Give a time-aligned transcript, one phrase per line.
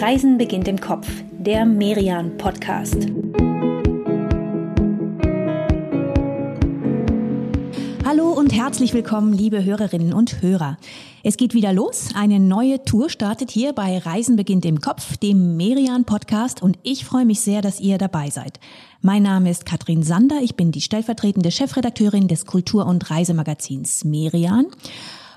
[0.00, 2.96] Reisen beginnt im Kopf, der Merian Podcast.
[8.06, 10.78] Hallo und herzlich willkommen, liebe Hörerinnen und Hörer.
[11.22, 12.08] Es geht wieder los.
[12.14, 17.04] Eine neue Tour startet hier bei Reisen beginnt im Kopf, dem Merian Podcast und ich
[17.04, 18.58] freue mich sehr, dass ihr dabei seid.
[19.02, 20.40] Mein Name ist Katrin Sander.
[20.40, 24.64] Ich bin die stellvertretende Chefredakteurin des Kultur- und Reisemagazins Merian.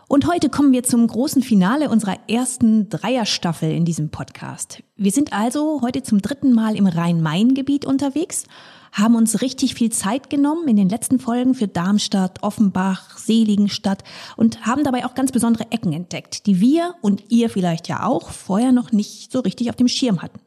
[0.08, 4.84] Und heute kommen wir zum großen Finale unserer ersten Dreierstaffel in diesem Podcast.
[4.96, 8.46] Wir sind also heute zum dritten Mal im Rhein-Main-Gebiet unterwegs
[8.94, 14.04] haben uns richtig viel Zeit genommen in den letzten Folgen für Darmstadt, Offenbach, Seligenstadt
[14.38, 18.30] und haben dabei auch ganz besondere Ecken entdeckt, die wir und ihr vielleicht ja auch
[18.30, 20.40] vorher noch nicht so richtig auf dem Schirm hatten.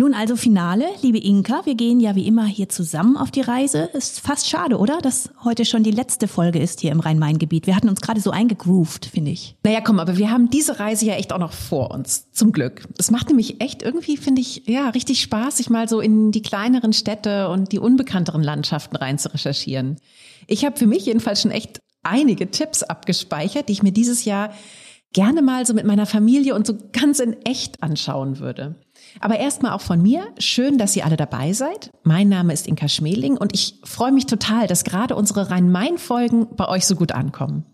[0.00, 3.90] Nun also Finale, liebe Inka, wir gehen ja wie immer hier zusammen auf die Reise.
[3.94, 4.98] Ist fast schade, oder?
[4.98, 7.66] Dass heute schon die letzte Folge ist hier im Rhein-Main-Gebiet.
[7.66, 9.56] Wir hatten uns gerade so eingegroovt, finde ich.
[9.64, 12.30] Naja, komm, aber wir haben diese Reise ja echt auch noch vor uns.
[12.30, 12.86] Zum Glück.
[12.96, 16.42] Es macht nämlich echt irgendwie, finde ich, ja, richtig Spaß, sich mal so in die
[16.42, 19.96] kleineren Städte und die unbekannteren Landschaften rein zu recherchieren.
[20.46, 24.52] Ich habe für mich jedenfalls schon echt einige Tipps abgespeichert, die ich mir dieses Jahr
[25.12, 28.76] gerne mal so mit meiner Familie und so ganz in echt anschauen würde.
[29.20, 30.28] Aber erstmal auch von mir.
[30.38, 31.90] Schön, dass ihr alle dabei seid.
[32.02, 36.68] Mein Name ist Inka Schmeling und ich freue mich total, dass gerade unsere Rhein-Main-Folgen bei
[36.68, 37.64] euch so gut ankommen.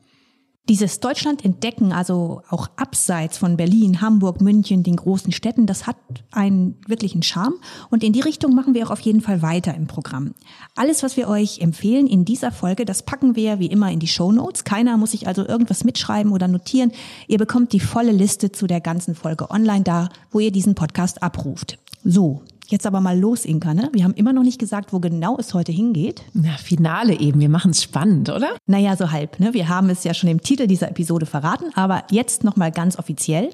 [0.71, 5.97] Dieses Deutschland entdecken, also auch abseits von Berlin, Hamburg, München, den großen Städten, das hat
[6.31, 7.57] einen wirklichen Charme
[7.91, 10.35] und in die Richtung machen wir auch auf jeden Fall weiter im Programm.
[10.75, 14.09] Alles, was wir euch empfehlen in dieser Folge, das packen wir wie immer in die
[14.09, 14.65] Show Notes.
[14.65, 16.93] Keiner muss sich also irgendwas mitschreiben oder notieren.
[17.29, 21.23] Ihr bekommt die volle Liste zu der ganzen Folge online da, wo ihr diesen Podcast
[21.23, 21.79] abruft.
[22.05, 23.91] So, Jetzt aber mal los, Inka, ne?
[23.93, 26.23] Wir haben immer noch nicht gesagt, wo genau es heute hingeht.
[26.33, 27.41] Na, Finale eben.
[27.41, 28.57] Wir machen es spannend, oder?
[28.67, 29.53] Naja, so halb, ne?
[29.53, 33.51] Wir haben es ja schon im Titel dieser Episode verraten, aber jetzt nochmal ganz offiziell.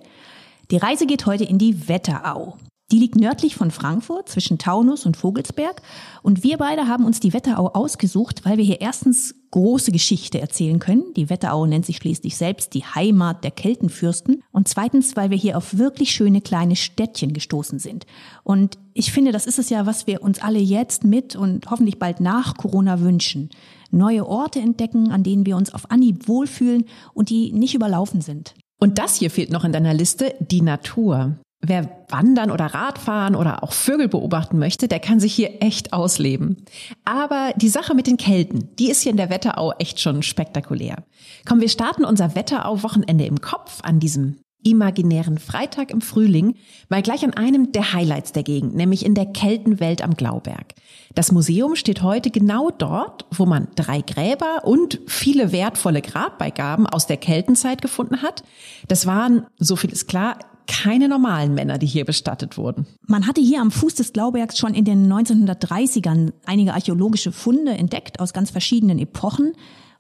[0.71, 2.57] Die Reise geht heute in die Wetterau.
[2.93, 5.81] Die liegt nördlich von Frankfurt zwischen Taunus und Vogelsberg.
[6.23, 10.81] Und wir beide haben uns die Wetterau ausgesucht, weil wir hier erstens große Geschichte erzählen
[10.81, 11.15] können.
[11.15, 14.43] Die Wetterau nennt sich schließlich selbst die Heimat der Keltenfürsten.
[14.51, 18.07] Und zweitens, weil wir hier auf wirklich schöne kleine Städtchen gestoßen sind.
[18.43, 22.01] Und ich finde, das ist es ja, was wir uns alle jetzt mit und hoffentlich
[22.01, 23.51] bald nach Corona wünschen.
[23.93, 28.55] Neue Orte entdecken, an denen wir uns auf Anhieb wohlfühlen und die nicht überlaufen sind.
[28.81, 31.37] Und das hier fehlt noch in deiner Liste, die Natur.
[31.63, 36.65] Wer wandern oder Radfahren oder auch Vögel beobachten möchte, der kann sich hier echt ausleben.
[37.05, 41.05] Aber die Sache mit den Kelten, die ist hier in der Wetterau echt schon spektakulär.
[41.47, 46.57] Komm, wir starten unser Wetterau-Wochenende im Kopf an diesem imaginären Freitag im Frühling
[46.89, 50.75] mal gleich an einem der Highlights der Gegend, nämlich in der Keltenwelt am Glauberg.
[51.15, 57.07] Das Museum steht heute genau dort, wo man drei Gräber und viele wertvolle Grabbeigaben aus
[57.07, 58.45] der Keltenzeit gefunden hat.
[58.89, 62.87] Das waren, so viel ist klar, keine normalen Männer, die hier bestattet wurden.
[63.07, 68.21] Man hatte hier am Fuß des Glaubergs schon in den 1930ern einige archäologische Funde entdeckt
[68.21, 69.53] aus ganz verschiedenen Epochen.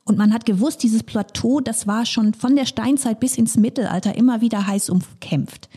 [0.04, 4.15] Und man hat gewusst, dieses Plateau, das war schon von der Steinzeit bis ins Mittelalter
[4.16, 5.69] immer wieder heiß umkämpft.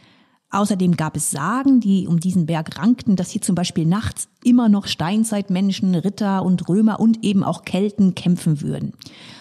[0.53, 4.69] Außerdem gab es Sagen, die um diesen Berg rankten, dass hier zum Beispiel nachts immer
[4.69, 8.93] noch Steinzeitmenschen, Ritter und Römer und eben auch Kelten kämpfen würden.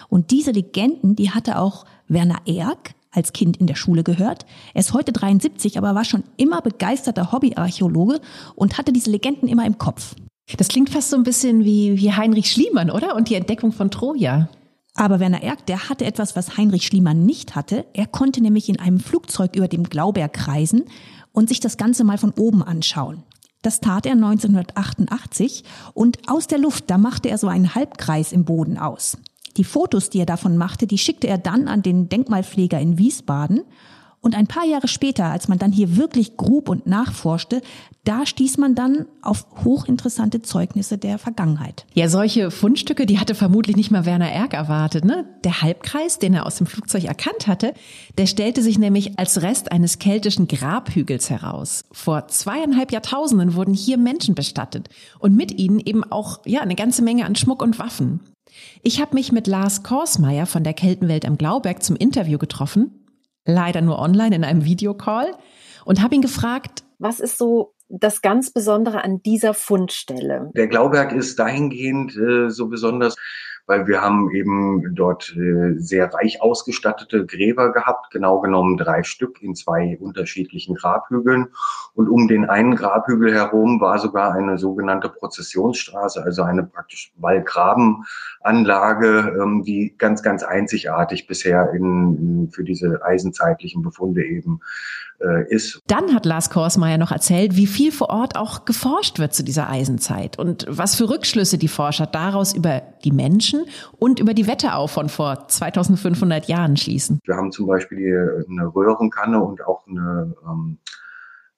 [0.09, 4.45] Und diese Legenden, die hatte auch Werner Erck, als Kind in der Schule gehört.
[4.73, 8.19] Er ist heute 73, aber war schon immer begeisterter Hobbyarchäologe
[8.55, 10.15] und hatte diese Legenden immer im Kopf.
[10.57, 13.15] Das klingt fast so ein bisschen wie, wie Heinrich Schliemann, oder?
[13.15, 14.49] Und die Entdeckung von Troja.
[14.95, 17.85] Aber Werner Erck, der hatte etwas, was Heinrich Schliemann nicht hatte.
[17.93, 20.83] Er konnte nämlich in einem Flugzeug über dem Glauberg kreisen
[21.31, 23.23] und sich das Ganze mal von oben anschauen.
[23.63, 25.63] Das tat er 1988
[25.93, 29.17] und aus der Luft, da machte er so einen Halbkreis im Boden aus.
[29.57, 33.61] Die Fotos, die er davon machte, die schickte er dann an den Denkmalpfleger in Wiesbaden.
[34.23, 37.61] Und ein paar Jahre später, als man dann hier wirklich grub und nachforschte,
[38.05, 41.85] da stieß man dann auf hochinteressante Zeugnisse der Vergangenheit.
[41.93, 45.03] Ja, solche Fundstücke, die hatte vermutlich nicht mal Werner Erck erwartet.
[45.03, 45.25] Ne?
[45.43, 47.73] Der Halbkreis, den er aus dem Flugzeug erkannt hatte,
[48.17, 51.83] der stellte sich nämlich als Rest eines keltischen Grabhügels heraus.
[51.91, 54.87] Vor zweieinhalb Jahrtausenden wurden hier Menschen bestattet
[55.19, 58.21] und mit ihnen eben auch ja eine ganze Menge an Schmuck und Waffen.
[58.81, 63.05] Ich habe mich mit Lars Korsmeier von der Keltenwelt am Glauberg zum Interview getroffen,
[63.45, 65.31] leider nur online in einem Videocall,
[65.85, 70.51] und habe ihn gefragt, was ist so das ganz Besondere an dieser Fundstelle?
[70.55, 73.15] Der Glauberg ist dahingehend äh, so besonders,
[73.65, 79.41] weil wir haben eben dort äh, sehr reich ausgestattete Gräber gehabt, genau genommen drei Stück
[79.41, 81.47] in zwei unterschiedlichen Grabhügeln.
[81.93, 89.39] Und um den einen Grabhügel herum war sogar eine sogenannte Prozessionsstraße, also eine praktisch Wallgrabenanlage,
[89.41, 94.59] ähm, die ganz, ganz einzigartig bisher in, in, für diese eisenzeitlichen Befunde eben
[95.23, 95.81] äh, ist.
[95.87, 99.69] Dann hat Lars Korsmeier noch erzählt, wie viel vor Ort auch geforscht wird zu dieser
[99.69, 103.65] Eisenzeit und was für Rückschlüsse die Forscher daraus über die Menschen
[103.97, 107.19] und über die Wetterau von vor 2500 Jahren schließen.
[107.25, 110.77] Wir haben zum Beispiel eine Röhrenkanne und auch eine ähm,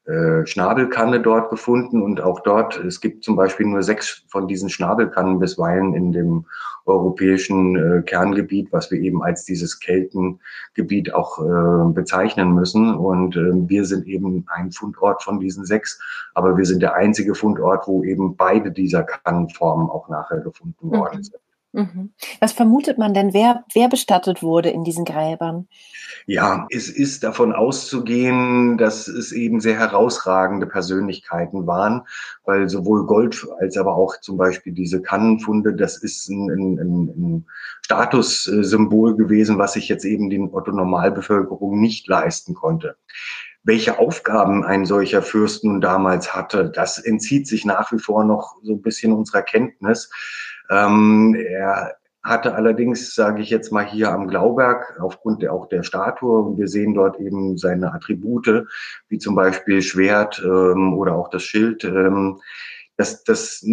[0.05, 4.69] äh, Schnabelkanne dort gefunden und auch dort, es gibt zum Beispiel nur sechs von diesen
[4.69, 6.45] Schnabelkannen bisweilen in dem
[6.85, 12.95] europäischen äh, Kerngebiet, was wir eben als dieses Keltengebiet auch äh, bezeichnen müssen.
[12.95, 15.99] Und äh, wir sind eben ein Fundort von diesen sechs,
[16.35, 21.17] aber wir sind der einzige Fundort, wo eben beide dieser Kannenformen auch nachher gefunden worden
[21.17, 21.23] mhm.
[21.23, 21.44] sind.
[21.75, 22.13] Mhm.
[22.39, 25.67] Was vermutet man denn, wer, wer bestattet wurde in diesen Gräbern?
[26.25, 32.03] Ja, es ist davon auszugehen, dass es eben sehr herausragende Persönlichkeiten waren,
[32.45, 37.45] weil sowohl Gold als aber auch zum Beispiel diese Kannenfunde, das ist ein, ein, ein
[37.83, 42.95] Statussymbol gewesen, was sich jetzt eben die Otto-Normalbevölkerung nicht leisten konnte.
[43.63, 48.55] Welche Aufgaben ein solcher Fürst nun damals hatte, das entzieht sich nach wie vor noch
[48.63, 50.09] so ein bisschen unserer Kenntnis.
[50.69, 55.83] Ähm, er hatte allerdings, sage ich jetzt mal hier am Glauberg, aufgrund der, auch der
[55.83, 58.65] Statue, und wir sehen dort eben seine Attribute,
[59.09, 62.41] wie zum Beispiel Schwert ähm, oder auch das Schild, ähm,
[62.97, 63.63] dass das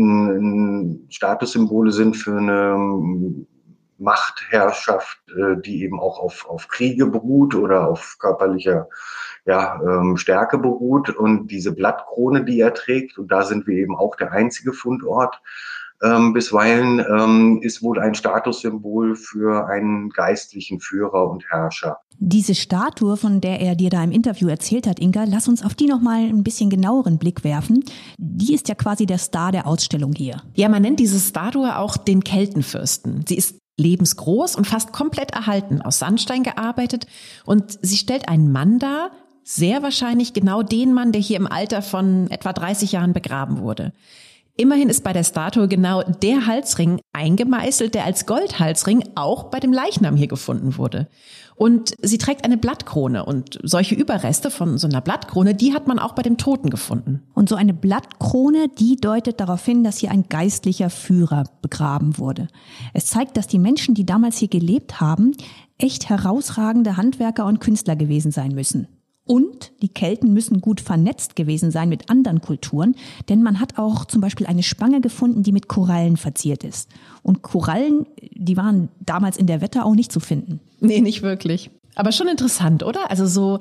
[1.09, 3.47] Statussymbole sind für eine ähm,
[4.03, 8.89] Machtherrschaft, äh, die eben auch auf, auf Kriege beruht oder auf körperlicher
[9.47, 11.09] ja, ähm, Stärke beruht.
[11.11, 15.41] Und diese Blattkrone, die er trägt, und da sind wir eben auch der einzige Fundort,
[16.03, 21.99] ähm, bisweilen ähm, ist wohl ein Statussymbol für einen geistlichen Führer und Herrscher.
[22.19, 25.75] Diese Statue, von der er dir da im Interview erzählt hat, Inga, lass uns auf
[25.75, 27.85] die nochmal ein bisschen genaueren Blick werfen.
[28.19, 30.43] Die ist ja quasi der Star der Ausstellung hier.
[30.55, 33.25] Ja, man nennt diese Statue auch den Keltenfürsten.
[33.27, 37.07] Sie ist lebensgroß und fast komplett erhalten, aus Sandstein gearbeitet
[37.45, 39.11] und sie stellt einen Mann dar,
[39.45, 43.93] sehr wahrscheinlich genau den Mann, der hier im Alter von etwa 30 Jahren begraben wurde.
[44.57, 49.73] Immerhin ist bei der Statue genau der Halsring eingemeißelt, der als Goldhalsring auch bei dem
[49.73, 51.09] Leichnam hier gefunden wurde.
[51.57, 55.99] Und sie trägt eine Blattkrone und solche Überreste von so einer Blattkrone, die hat man
[55.99, 57.23] auch bei dem Toten gefunden.
[57.33, 62.49] Und so eine Blattkrone, die deutet darauf hin, dass hier ein geistlicher Führer begraben wurde.
[62.93, 65.33] Es zeigt, dass die Menschen, die damals hier gelebt haben,
[65.79, 68.87] echt herausragende Handwerker und Künstler gewesen sein müssen.
[69.25, 72.97] Und die Kelten müssen gut vernetzt gewesen sein mit anderen Kulturen,
[73.29, 76.91] denn man hat auch zum Beispiel eine Spange gefunden, die mit Korallen verziert ist.
[77.23, 80.61] Und Korallen, die waren damals in der Wetterau nicht zu finden.
[80.81, 81.71] Nee, nicht wirklich.
[81.95, 83.11] Aber schon interessant, oder?
[83.11, 83.61] Also so,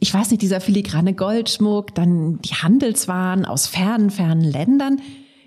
[0.00, 5.00] ich weiß nicht, dieser filigrane Goldschmuck, dann die Handelswaren aus fernen, fernen Ländern.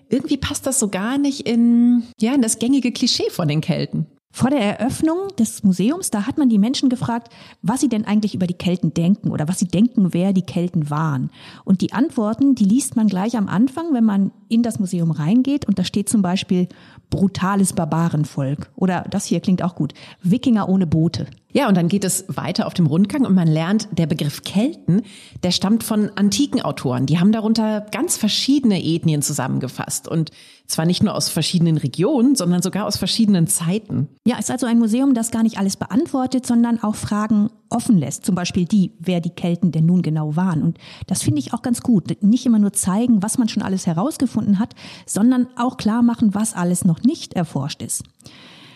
[0.10, 4.08] Irgendwie passt das so gar nicht in, ja, in das gängige Klischee von den Kelten.
[4.36, 7.32] Vor der Eröffnung des Museums, da hat man die Menschen gefragt,
[7.62, 10.90] was sie denn eigentlich über die Kelten denken oder was sie denken, wer die Kelten
[10.90, 11.30] waren.
[11.66, 15.68] Und die Antworten, die liest man gleich am Anfang, wenn man in das Museum reingeht.
[15.68, 16.68] Und da steht zum Beispiel
[17.12, 18.72] brutales Barbarenvolk.
[18.76, 19.94] Oder das hier klingt auch gut.
[20.24, 21.28] Wikinger ohne Boote.
[21.54, 25.04] Ja, und dann geht es weiter auf dem Rundgang und man lernt, der Begriff Kelten,
[25.44, 27.06] der stammt von antiken Autoren.
[27.06, 30.08] Die haben darunter ganz verschiedene Ethnien zusammengefasst.
[30.08, 30.32] Und
[30.66, 34.10] zwar nicht nur aus verschiedenen Regionen, sondern sogar aus verschiedenen Zeiten.
[34.26, 38.26] Ja, ist also ein Museum, das gar nicht alles beantwortet, sondern auch Fragen offen lässt.
[38.26, 40.64] Zum Beispiel die, wer die Kelten denn nun genau waren.
[40.64, 42.24] Und das finde ich auch ganz gut.
[42.24, 44.74] Nicht immer nur zeigen, was man schon alles herausgefunden hat,
[45.06, 48.04] sondern auch klar machen, was alles noch nicht erforscht ist.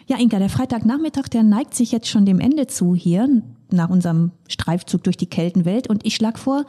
[0.10, 4.32] Ja, Inka, der Freitagnachmittag, der neigt sich jetzt schon dem Ende zu hier nach unserem
[4.48, 5.90] Streifzug durch die Keltenwelt.
[5.90, 6.66] Und ich schlage vor,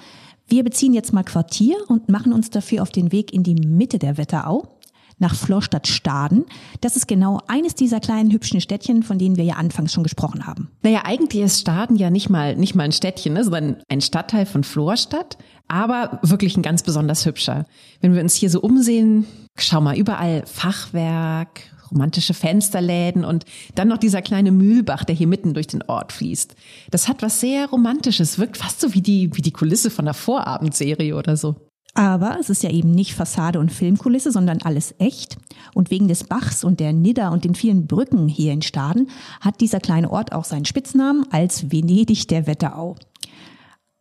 [0.49, 4.01] wir beziehen jetzt mal Quartier und machen uns dafür auf den Weg in die Mitte
[4.01, 4.81] der Wetterau
[5.21, 6.47] nach Florstadt-Staden.
[6.81, 10.47] Das ist genau eines dieser kleinen hübschen Städtchen, von denen wir ja anfangs schon gesprochen
[10.47, 10.71] haben.
[10.83, 14.47] Naja, eigentlich ist Staden ja nicht mal, nicht mal ein Städtchen, ne, sondern ein Stadtteil
[14.47, 17.67] von Florstadt, aber wirklich ein ganz besonders hübscher.
[18.01, 19.27] Wenn wir uns hier so umsehen,
[19.57, 25.55] schau mal, überall Fachwerk, romantische Fensterläden und dann noch dieser kleine Mühlbach, der hier mitten
[25.55, 26.55] durch den Ort fließt.
[26.91, 30.15] Das hat was sehr Romantisches, wirkt fast so wie die, wie die Kulisse von einer
[30.15, 31.57] Vorabendserie oder so.
[31.95, 35.37] Aber es ist ja eben nicht Fassade und Filmkulisse, sondern alles echt.
[35.75, 39.61] Und wegen des Bachs und der Nidder und den vielen Brücken hier in Staden hat
[39.61, 42.95] dieser kleine Ort auch seinen Spitznamen als Venedig der Wetterau.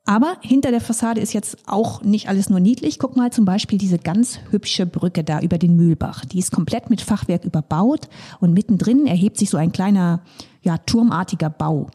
[0.07, 2.97] Aber hinter der Fassade ist jetzt auch nicht alles nur niedlich.
[2.97, 6.23] Guck mal zum Beispiel diese ganz hübsche Brücke da über den Mühlbach.
[6.23, 8.07] Die ist komplett mit Fachwerk überbaut
[8.39, 10.21] und mittendrin erhebt sich so ein kleiner,
[10.63, 11.87] ja, turmartiger Bau.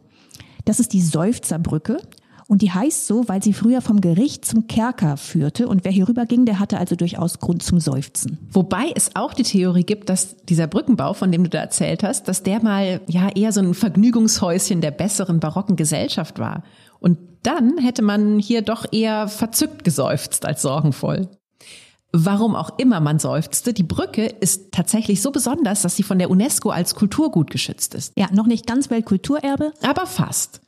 [0.66, 2.02] Das ist die Seufzerbrücke
[2.48, 6.06] und die heißt so, weil sie früher vom Gericht zum Kerker führte und wer hier
[6.06, 8.36] rüber ging, der hatte also durchaus Grund zum Seufzen.
[8.50, 12.28] Wobei es auch die Theorie gibt, dass dieser Brückenbau, von dem du da erzählt hast,
[12.28, 16.62] dass der mal ja eher so ein Vergnügungshäuschen der besseren barocken Gesellschaft war.
[17.00, 21.28] Und dann hätte man hier doch eher verzückt geseufzt als sorgenvoll.
[22.12, 26.30] Warum auch immer man seufzte, die Brücke ist tatsächlich so besonders, dass sie von der
[26.30, 28.12] UNESCO als Kulturgut geschützt ist.
[28.18, 29.72] Ja, noch nicht ganz Weltkulturerbe.
[29.82, 30.60] Aber fast.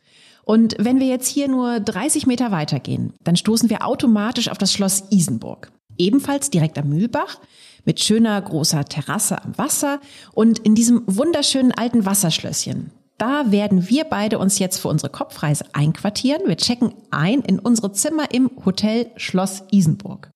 [0.44, 4.72] Und wenn wir jetzt hier nur 30 Meter weitergehen, dann stoßen wir automatisch auf das
[4.72, 5.70] Schloss Isenburg.
[5.98, 7.38] Ebenfalls direkt am Mühlbach,
[7.84, 10.00] mit schöner großer Terrasse am Wasser
[10.32, 12.90] und in diesem wunderschönen alten Wasserschlösschen.
[13.18, 16.42] Da werden wir beide uns jetzt für unsere Kopfreise einquartieren.
[16.46, 20.30] Wir checken ein in unsere Zimmer im Hotel Schloss Isenburg.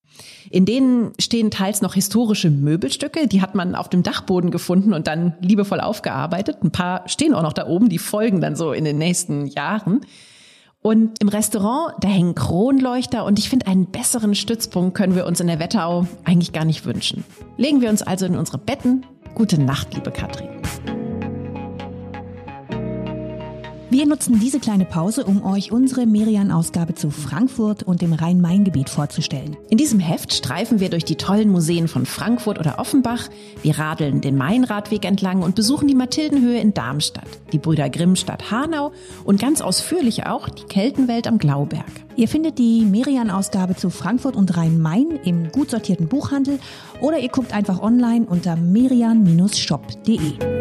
[0.50, 5.06] In denen stehen teils noch historische Möbelstücke, die hat man auf dem Dachboden gefunden und
[5.06, 6.58] dann liebevoll aufgearbeitet.
[6.62, 10.00] Ein paar stehen auch noch da oben, die folgen dann so in den nächsten Jahren.
[10.80, 15.40] Und im Restaurant, da hängen Kronleuchter und ich finde, einen besseren Stützpunkt können wir uns
[15.40, 17.24] in der Wetterau eigentlich gar nicht wünschen.
[17.56, 19.04] Legen wir uns also in unsere Betten.
[19.34, 20.48] Gute Nacht, liebe Katrin.
[23.90, 29.56] Wir nutzen diese kleine Pause, um euch unsere Merian-Ausgabe zu Frankfurt und dem Rhein-Main-Gebiet vorzustellen.
[29.70, 33.30] In diesem Heft streifen wir durch die tollen Museen von Frankfurt oder Offenbach,
[33.62, 38.50] wir radeln den Mainradweg entlang und besuchen die Mathildenhöhe in Darmstadt, die Brüder Grimm Stadt
[38.50, 38.92] Hanau
[39.24, 41.86] und ganz ausführlich auch die Keltenwelt am Glauberg.
[42.14, 46.58] Ihr findet die Merian-Ausgabe zu Frankfurt und Rhein-Main im gut sortierten Buchhandel
[47.00, 50.57] oder ihr guckt einfach online unter merian-shop.de.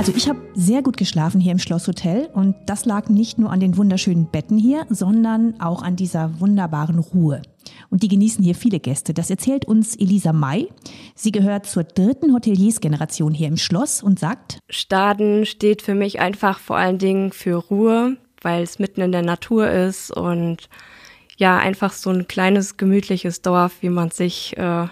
[0.00, 3.60] Also ich habe sehr gut geschlafen hier im Schlosshotel und das lag nicht nur an
[3.60, 7.42] den wunderschönen Betten hier, sondern auch an dieser wunderbaren Ruhe.
[7.90, 9.12] Und die genießen hier viele Gäste.
[9.12, 10.70] Das erzählt uns Elisa May.
[11.14, 16.60] Sie gehört zur dritten Hoteliersgeneration hier im Schloss und sagt, Staden steht für mich einfach
[16.60, 20.70] vor allen Dingen für Ruhe, weil es mitten in der Natur ist und
[21.36, 24.86] ja, einfach so ein kleines, gemütliches Dorf, wie man sich äh,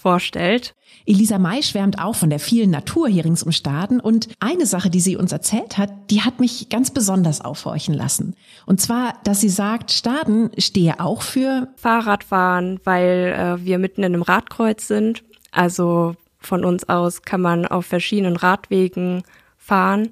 [0.00, 0.74] vorstellt.
[1.06, 4.90] Elisa May schwärmt auch von der vielen Natur hier rings um Staden und eine Sache,
[4.90, 8.34] die sie uns erzählt hat, die hat mich ganz besonders aufhorchen lassen.
[8.66, 14.14] Und zwar, dass sie sagt, Staden stehe auch für Fahrradfahren, weil äh, wir mitten in
[14.14, 15.24] einem Radkreuz sind.
[15.50, 19.22] Also von uns aus kann man auf verschiedenen Radwegen
[19.56, 20.10] fahren.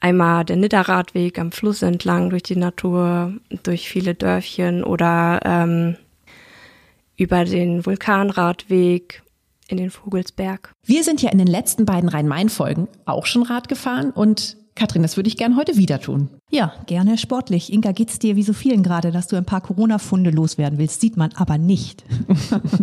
[0.00, 5.96] Einmal der Nidderradweg am Fluss entlang durch die Natur, durch viele Dörfchen oder ähm,
[7.20, 9.22] über den Vulkanradweg
[9.68, 10.72] in den Vogelsberg.
[10.82, 15.18] Wir sind ja in den letzten beiden Rhein-Main-Folgen auch schon Rad gefahren und Katrin, das
[15.18, 16.30] würde ich gern heute wieder tun.
[16.48, 17.70] Ja, gerne sportlich.
[17.70, 21.02] Inga, geht's dir wie so vielen gerade, dass du ein paar Corona-Funde loswerden willst?
[21.02, 22.02] Sieht man aber nicht.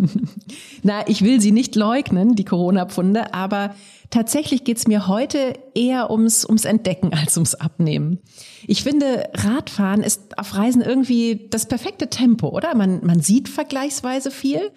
[0.84, 3.74] Na, ich will sie nicht leugnen, die Corona-Pfunde, aber
[4.12, 8.20] tatsächlich geht's mir heute eher ums, ums Entdecken als ums Abnehmen.
[8.68, 12.76] Ich finde, Radfahren ist auf Reisen irgendwie das perfekte Tempo, oder?
[12.76, 14.72] Man, man sieht vergleichsweise viel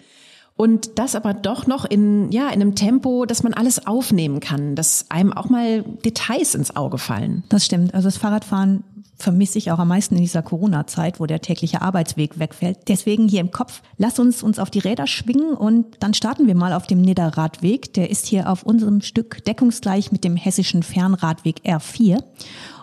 [0.61, 4.75] und das aber doch noch in, ja, in einem Tempo, dass man alles aufnehmen kann,
[4.75, 7.43] dass einem auch mal Details ins Auge fallen.
[7.49, 7.95] Das stimmt.
[7.95, 8.83] Also das Fahrradfahren
[9.17, 12.77] vermisse ich auch am meisten in dieser Corona-Zeit, wo der tägliche Arbeitsweg wegfällt.
[12.89, 16.53] Deswegen hier im Kopf, lass uns uns auf die Räder schwingen und dann starten wir
[16.53, 17.95] mal auf dem Niederradweg.
[17.95, 22.21] Der ist hier auf unserem Stück deckungsgleich mit dem hessischen Fernradweg R4.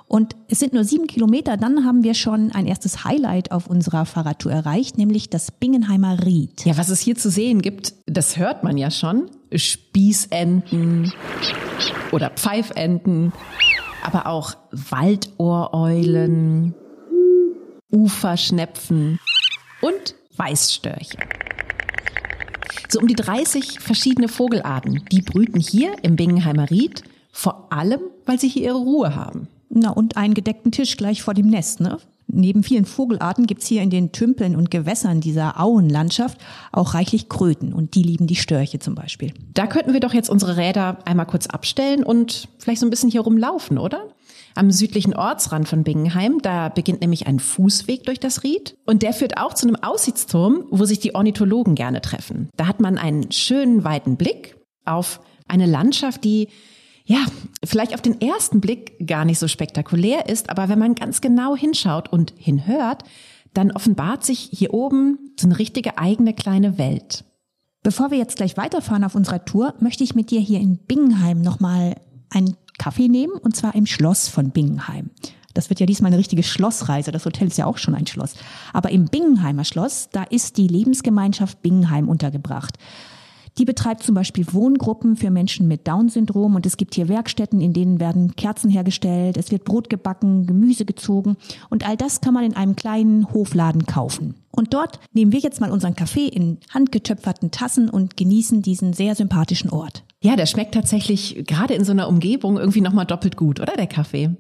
[0.09, 4.07] Und es sind nur sieben Kilometer, dann haben wir schon ein erstes Highlight auf unserer
[4.07, 6.65] Fahrradtour erreicht, nämlich das Bingenheimer Ried.
[6.65, 9.31] Ja, was es hier zu sehen gibt, das hört man ja schon.
[9.55, 11.13] Spießenten
[12.11, 13.35] oder Pfeifenten,
[14.03, 16.75] aber auch Waldohreulen,
[17.91, 19.21] Uferschnepfen
[19.83, 21.19] und Weißstörche.
[22.89, 28.41] So um die 30 verschiedene Vogelarten, die brüten hier im Bingenheimer Ried, vor allem, weil
[28.41, 29.49] sie hier ihre Ruhe haben.
[29.71, 31.99] Na, und einen gedeckten Tisch gleich vor dem Nest, ne?
[32.31, 36.39] Neben vielen Vogelarten gibt's hier in den Tümpeln und Gewässern dieser Auenlandschaft
[36.73, 39.33] auch reichlich Kröten und die lieben die Störche zum Beispiel.
[39.55, 43.11] Da könnten wir doch jetzt unsere Räder einmal kurz abstellen und vielleicht so ein bisschen
[43.11, 44.09] hier rumlaufen, oder?
[44.55, 49.15] Am südlichen Ortsrand von Bingenheim, da beginnt nämlich ein Fußweg durch das Ried und der
[49.15, 52.51] führt auch zu einem Aussichtsturm, wo sich die Ornithologen gerne treffen.
[52.57, 56.49] Da hat man einen schönen weiten Blick auf eine Landschaft, die
[57.09, 57.25] ja,
[57.65, 61.57] vielleicht auf den ersten Blick gar nicht so spektakulär ist, aber wenn man ganz genau
[61.57, 63.03] hinschaut und hinhört,
[63.55, 67.25] dann offenbart sich hier oben so eine richtige eigene kleine Welt.
[67.83, 71.41] Bevor wir jetzt gleich weiterfahren auf unserer Tour, möchte ich mit dir hier in Bingenheim
[71.41, 71.97] nochmal
[72.29, 75.09] einen Kaffee nehmen, und zwar im Schloss von Bingenheim.
[75.55, 77.11] Das wird ja diesmal eine richtige Schlossreise.
[77.11, 78.35] Das Hotel ist ja auch schon ein Schloss.
[78.75, 82.77] Aber im Bingenheimer Schloss, da ist die Lebensgemeinschaft Bingenheim untergebracht.
[83.59, 87.73] Die betreibt zum Beispiel Wohngruppen für Menschen mit Down-Syndrom und es gibt hier Werkstätten, in
[87.73, 91.37] denen werden Kerzen hergestellt, es wird Brot gebacken, Gemüse gezogen
[91.69, 94.35] und all das kann man in einem kleinen Hofladen kaufen.
[94.53, 99.17] Und dort nehmen wir jetzt mal unseren Kaffee in handgetöpferten Tassen und genießen diesen sehr
[99.17, 100.05] sympathischen Ort.
[100.23, 103.87] Ja, der schmeckt tatsächlich gerade in so einer Umgebung irgendwie nochmal doppelt gut, oder der
[103.87, 104.31] Kaffee?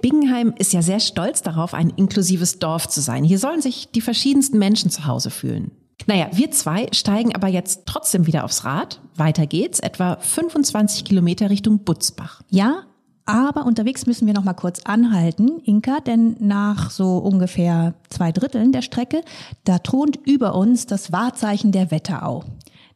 [0.00, 3.24] Bingenheim ist ja sehr stolz darauf, ein inklusives Dorf zu sein.
[3.24, 5.70] Hier sollen sich die verschiedensten Menschen zu Hause fühlen.
[6.06, 9.00] Naja, wir zwei steigen aber jetzt trotzdem wieder aufs Rad.
[9.16, 12.42] Weiter geht's, etwa 25 Kilometer Richtung Butzbach.
[12.48, 12.84] Ja,
[13.26, 18.72] aber unterwegs müssen wir noch mal kurz anhalten, Inka, denn nach so ungefähr zwei Dritteln
[18.72, 19.22] der Strecke,
[19.64, 22.44] da thront über uns das Wahrzeichen der Wetterau.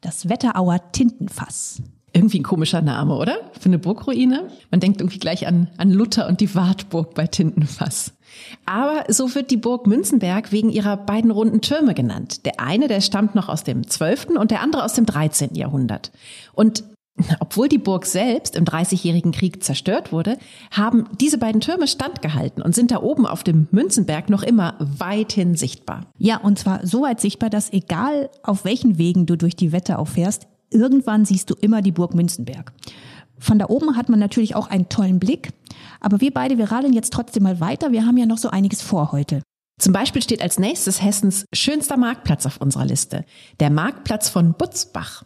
[0.00, 1.82] Das Wetterauer Tintenfass.
[2.12, 3.36] Irgendwie ein komischer Name, oder?
[3.58, 4.48] Für eine Burgruine?
[4.70, 8.12] Man denkt irgendwie gleich an, an Luther und die Wartburg bei Tintenfass.
[8.66, 12.44] Aber so wird die Burg Münzenberg wegen ihrer beiden runden Türme genannt.
[12.46, 14.28] Der eine, der stammt noch aus dem 12.
[14.38, 15.54] und der andere aus dem 13.
[15.54, 16.12] Jahrhundert.
[16.52, 16.84] Und
[17.38, 20.36] obwohl die Burg selbst im Dreißigjährigen Krieg zerstört wurde,
[20.72, 25.54] haben diese beiden Türme standgehalten und sind da oben auf dem Münzenberg noch immer weithin
[25.54, 26.06] sichtbar.
[26.18, 30.04] Ja, und zwar so weit sichtbar, dass egal auf welchen Wegen du durch die Wetterau
[30.04, 32.72] fährst, irgendwann siehst du immer die Burg Münzenberg.
[33.38, 35.50] Von da oben hat man natürlich auch einen tollen Blick.
[36.04, 37.90] Aber wir beide, wir radeln jetzt trotzdem mal weiter.
[37.90, 39.42] Wir haben ja noch so einiges vor heute.
[39.80, 43.24] Zum Beispiel steht als nächstes Hessens schönster Marktplatz auf unserer Liste.
[43.58, 45.24] Der Marktplatz von Butzbach.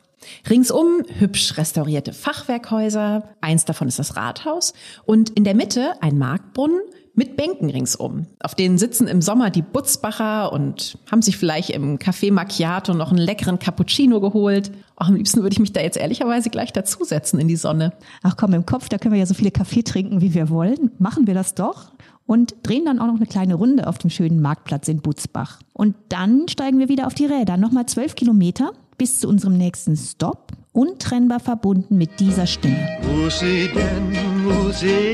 [0.48, 4.72] Ringsum hübsch restaurierte Fachwerkhäuser, eins davon ist das Rathaus
[5.04, 6.80] und in der Mitte ein Marktbrunnen
[7.18, 8.26] mit Bänken ringsum.
[8.40, 13.10] Auf denen sitzen im Sommer die Butzbacher und haben sich vielleicht im Café Macchiato noch
[13.10, 14.70] einen leckeren Cappuccino geholt.
[14.96, 17.92] Auch am liebsten würde ich mich da jetzt ehrlicherweise gleich dazusetzen in die Sonne.
[18.22, 20.92] Ach komm, im Kopf, da können wir ja so viele Kaffee trinken, wie wir wollen.
[20.98, 21.90] Machen wir das doch
[22.26, 25.58] und drehen dann auch noch eine kleine Runde auf dem schönen Marktplatz in Butzbach.
[25.72, 27.56] Und dann steigen wir wieder auf die Räder.
[27.56, 32.86] Nochmal zwölf Kilometer bis zu unserem nächsten Stop, untrennbar verbunden mit dieser Stimme.
[33.02, 34.37] Wo sie denn,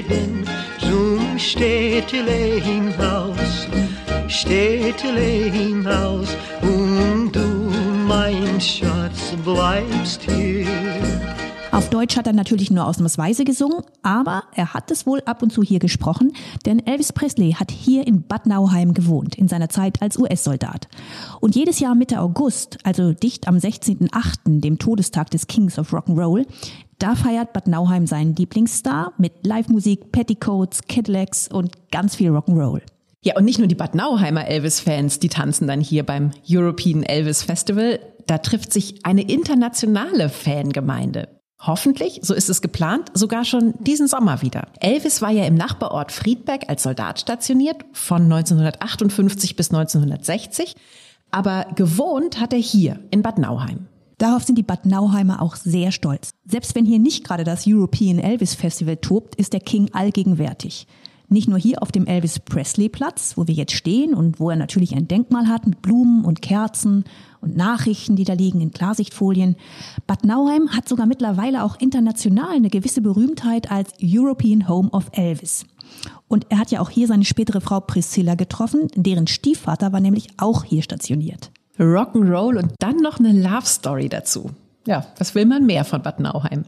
[0.08, 0.44] denn
[0.78, 3.66] zum Städtele hinaus,
[4.28, 7.70] Städtele hinaus und du,
[8.06, 11.33] mein Schatz, bleibst hier.
[11.74, 15.52] Auf Deutsch hat er natürlich nur ausnahmsweise gesungen, aber er hat es wohl ab und
[15.52, 16.32] zu hier gesprochen,
[16.64, 20.86] denn Elvis Presley hat hier in Bad Nauheim gewohnt, in seiner Zeit als US-Soldat.
[21.40, 26.46] Und jedes Jahr Mitte August, also dicht am 16.8., dem Todestag des Kings of Rock'n'Roll,
[27.00, 32.82] da feiert Bad Nauheim seinen Lieblingsstar mit Live-Musik, Petticoats, Cadillacs und ganz viel Rock'n'Roll.
[33.22, 37.42] Ja, und nicht nur die Bad Nauheimer Elvis-Fans, die tanzen dann hier beim European Elvis
[37.42, 37.98] Festival.
[38.28, 41.34] Da trifft sich eine internationale Fangemeinde.
[41.66, 44.68] Hoffentlich, so ist es geplant, sogar schon diesen Sommer wieder.
[44.80, 50.74] Elvis war ja im Nachbarort Friedberg als Soldat stationiert, von 1958 bis 1960,
[51.30, 53.86] aber gewohnt hat er hier in Bad Nauheim.
[54.18, 56.30] Darauf sind die Bad Nauheimer auch sehr stolz.
[56.44, 60.86] Selbst wenn hier nicht gerade das European Elvis Festival tobt, ist der King allgegenwärtig.
[61.28, 64.56] Nicht nur hier auf dem Elvis Presley Platz, wo wir jetzt stehen und wo er
[64.56, 67.04] natürlich ein Denkmal hat mit Blumen und Kerzen
[67.44, 69.56] und Nachrichten, die da liegen in Klarsichtfolien.
[70.06, 75.66] Bad Nauheim hat sogar mittlerweile auch international eine gewisse Berühmtheit als European Home of Elvis.
[76.28, 80.28] Und er hat ja auch hier seine spätere Frau Priscilla getroffen, deren Stiefvater war nämlich
[80.38, 81.50] auch hier stationiert.
[81.78, 84.50] Rock'n'Roll und dann noch eine Love Story dazu.
[84.86, 86.64] Ja, was will man mehr von Bad Nauheim?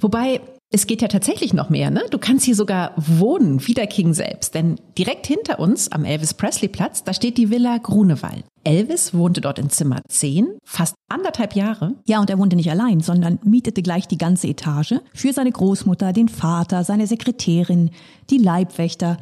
[0.00, 0.40] Wobei,
[0.72, 2.04] es geht ja tatsächlich noch mehr, ne?
[2.10, 4.54] Du kannst hier sogar wohnen, wie der King selbst.
[4.54, 8.44] Denn direkt hinter uns am Elvis Presley Platz, da steht die Villa Grunewald.
[8.62, 11.94] Elvis wohnte dort in Zimmer 10, fast anderthalb Jahre.
[12.06, 16.12] Ja, und er wohnte nicht allein, sondern mietete gleich die ganze Etage für seine Großmutter,
[16.12, 17.90] den Vater, seine Sekretärin,
[18.30, 19.16] die Leibwächter.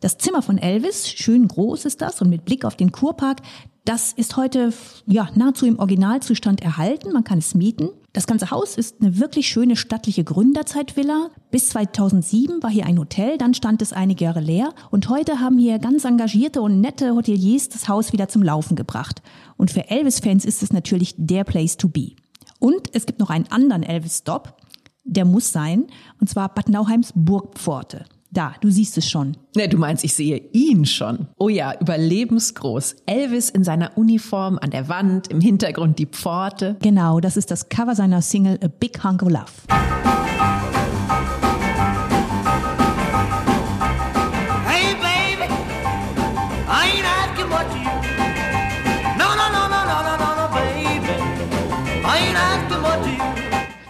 [0.00, 3.40] Das Zimmer von Elvis, schön groß ist das und mit Blick auf den Kurpark,
[3.84, 4.72] das ist heute
[5.06, 7.12] ja nahezu im Originalzustand erhalten.
[7.12, 7.88] Man kann es mieten.
[8.12, 11.30] Das ganze Haus ist eine wirklich schöne stattliche Gründerzeitvilla.
[11.52, 15.58] Bis 2007 war hier ein Hotel, dann stand es einige Jahre leer und heute haben
[15.58, 19.22] hier ganz engagierte und nette Hoteliers das Haus wieder zum Laufen gebracht.
[19.56, 22.16] Und für Elvis-Fans ist es natürlich der Place to be.
[22.58, 24.56] Und es gibt noch einen anderen Elvis-Stop,
[25.04, 25.86] der muss sein,
[26.20, 28.06] und zwar Bad Nauheims Burgpforte.
[28.32, 29.36] Da, du siehst es schon.
[29.56, 31.26] Ne, du meinst, ich sehe ihn schon.
[31.36, 32.94] Oh ja, überlebensgroß.
[33.06, 36.76] Elvis in seiner Uniform an der Wand, im Hintergrund die Pforte.
[36.80, 39.50] Genau, das ist das Cover seiner Single A Big Hunk of Love.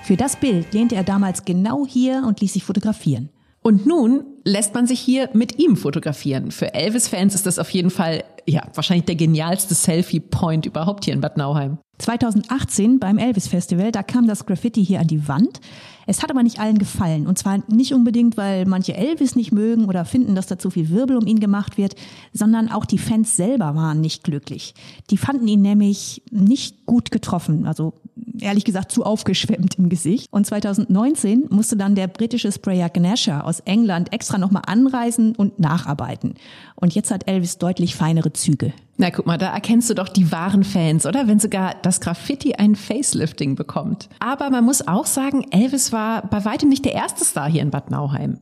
[0.02, 3.28] Für das Bild lehnte er damals genau hier und ließ sich fotografieren.
[3.62, 6.50] Und nun lässt man sich hier mit ihm fotografieren.
[6.50, 11.20] Für Elvis-Fans ist das auf jeden Fall, ja, wahrscheinlich der genialste Selfie-Point überhaupt hier in
[11.20, 11.78] Bad Nauheim.
[12.00, 15.60] 2018 beim Elvis Festival, da kam das Graffiti hier an die Wand.
[16.06, 17.26] Es hat aber nicht allen gefallen.
[17.26, 20.88] Und zwar nicht unbedingt, weil manche Elvis nicht mögen oder finden, dass da zu viel
[20.88, 21.94] Wirbel um ihn gemacht wird,
[22.32, 24.74] sondern auch die Fans selber waren nicht glücklich.
[25.10, 27.66] Die fanden ihn nämlich nicht gut getroffen.
[27.66, 27.94] Also
[28.40, 30.26] ehrlich gesagt zu aufgeschwemmt im Gesicht.
[30.30, 36.34] Und 2019 musste dann der britische Sprayer Gnasher aus England extra nochmal anreisen und nacharbeiten.
[36.74, 38.72] Und jetzt hat Elvis deutlich feinere Züge.
[38.96, 41.26] Na guck mal, da erkennst du doch die wahren Fans, oder?
[41.26, 44.08] Wenn sogar das Graffiti ein Facelifting bekommt.
[44.20, 47.70] Aber man muss auch sagen, Elvis war bei weitem nicht der erste Star hier in
[47.70, 48.38] Bad Nauheim.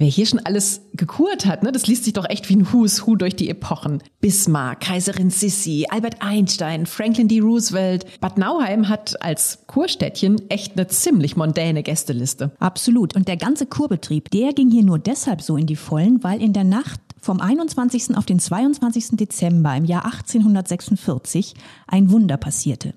[0.00, 3.04] Wer hier schon alles gekurt hat, ne, das liest sich doch echt wie ein Who's
[3.04, 4.00] Who durch die Epochen.
[4.20, 7.40] Bismarck, Kaiserin Sissi, Albert Einstein, Franklin D.
[7.40, 8.06] Roosevelt.
[8.20, 12.52] Bad Nauheim hat als Kurstädtchen echt eine ziemlich mondäne Gästeliste.
[12.60, 13.16] Absolut.
[13.16, 16.52] Und der ganze Kurbetrieb, der ging hier nur deshalb so in die Vollen, weil in
[16.52, 18.16] der Nacht vom 21.
[18.16, 19.10] auf den 22.
[19.12, 21.54] Dezember im Jahr 1846
[21.86, 22.94] ein Wunder passierte.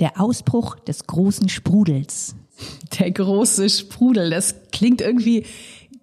[0.00, 2.34] Der Ausbruch des großen Sprudels.
[2.98, 5.46] Der große Sprudel, das klingt irgendwie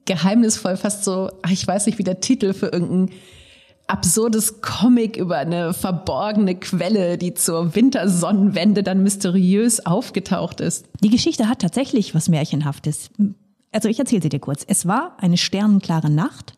[0.05, 3.15] geheimnisvoll, fast so, ich weiß nicht, wie der Titel für irgendein
[3.89, 10.85] absurdes Comic über eine verborgene Quelle, die zur Wintersonnenwende dann mysteriös aufgetaucht ist.
[11.01, 13.09] Die Geschichte hat tatsächlich was Märchenhaftes.
[13.71, 14.63] Also ich erzähle sie dir kurz.
[14.67, 16.53] Es war eine sternenklare Nacht,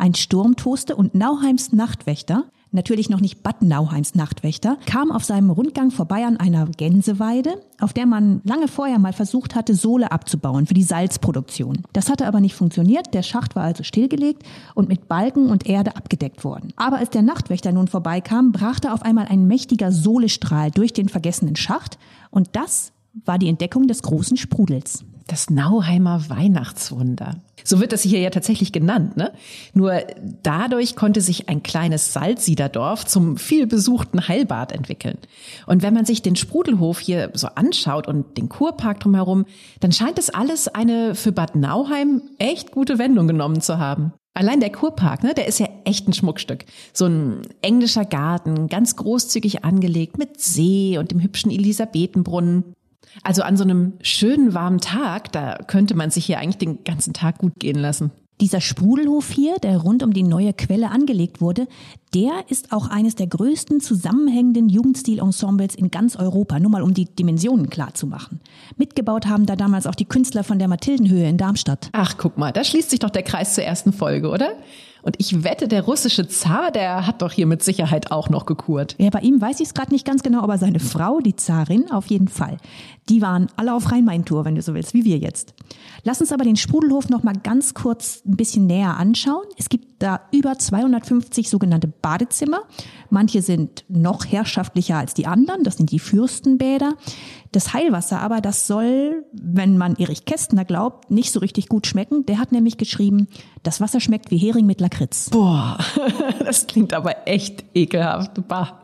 [0.00, 5.50] ein Sturm toste und Nauheims Nachtwächter natürlich noch nicht Bad Nauheims Nachtwächter, kam auf seinem
[5.50, 10.66] Rundgang vorbei an einer Gänseweide, auf der man lange vorher mal versucht hatte, Sohle abzubauen
[10.66, 11.82] für die Salzproduktion.
[11.92, 15.96] Das hatte aber nicht funktioniert, der Schacht war also stillgelegt und mit Balken und Erde
[15.96, 16.72] abgedeckt worden.
[16.76, 21.56] Aber als der Nachtwächter nun vorbeikam, brachte auf einmal ein mächtiger Sohlestrahl durch den vergessenen
[21.56, 21.98] Schacht
[22.30, 22.92] und das
[23.24, 25.04] war die Entdeckung des großen Sprudels.
[25.30, 27.36] Das Nauheimer Weihnachtswunder.
[27.62, 29.16] So wird das hier ja tatsächlich genannt.
[29.16, 29.32] Ne?
[29.74, 29.92] Nur
[30.42, 35.18] dadurch konnte sich ein kleines Salzsiederdorf zum vielbesuchten Heilbad entwickeln.
[35.66, 39.44] Und wenn man sich den Sprudelhof hier so anschaut und den Kurpark drumherum,
[39.78, 44.12] dann scheint es alles eine für Bad Nauheim echt gute Wendung genommen zu haben.
[44.34, 46.64] Allein der Kurpark, ne, der ist ja echt ein Schmuckstück.
[46.92, 52.74] So ein englischer Garten, ganz großzügig angelegt mit See und dem hübschen Elisabethenbrunnen.
[53.22, 57.12] Also an so einem schönen warmen Tag, da könnte man sich hier eigentlich den ganzen
[57.12, 58.10] Tag gut gehen lassen.
[58.40, 61.66] Dieser Sprudelhof hier, der rund um die neue Quelle angelegt wurde,
[62.14, 67.04] der ist auch eines der größten zusammenhängenden Jugendstilensembles in ganz Europa, nur mal um die
[67.04, 68.40] Dimensionen klar zu machen.
[68.78, 71.90] Mitgebaut haben da damals auch die Künstler von der Mathildenhöhe in Darmstadt.
[71.92, 74.52] Ach, guck mal, da schließt sich doch der Kreis zur ersten Folge, oder?
[75.02, 78.96] Und ich wette, der russische Zar, der hat doch hier mit Sicherheit auch noch gekurt.
[78.98, 81.90] Ja, bei ihm weiß ich es gerade nicht ganz genau, aber seine Frau, die Zarin,
[81.90, 82.58] auf jeden Fall.
[83.08, 85.54] Die waren alle auf Rhein-Main-Tour, wenn du so willst, wie wir jetzt.
[86.04, 89.44] Lass uns aber den Sprudelhof noch mal ganz kurz ein bisschen näher anschauen.
[89.58, 92.62] Es gibt da über 250 sogenannte Badezimmer.
[93.10, 95.64] Manche sind noch herrschaftlicher als die anderen.
[95.64, 96.94] Das sind die Fürstenbäder.
[97.52, 102.24] Das Heilwasser aber, das soll, wenn man Erich Kästner glaubt, nicht so richtig gut schmecken.
[102.26, 103.26] Der hat nämlich geschrieben,
[103.64, 105.30] das Wasser schmeckt wie Hering mit Lakritz.
[105.30, 105.78] Boah,
[106.44, 108.46] das klingt aber echt ekelhaft.
[108.46, 108.82] Bah.